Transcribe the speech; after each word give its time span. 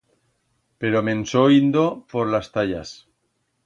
Pero 0.85 1.03
me'n 1.09 1.21
so 1.33 1.43
indo 1.59 1.85
por 2.15 2.25
las 2.35 2.53
tallas. 2.57 2.97